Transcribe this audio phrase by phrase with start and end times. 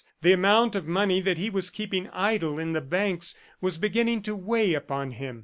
[0.23, 4.35] The amount of money that he was keeping idle in the banks was beginning to
[4.35, 5.39] weigh upon him.